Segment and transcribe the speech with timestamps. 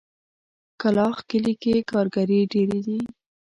[0.81, 2.99] کلاخ کلي کې ګاګرې ډېرې دي.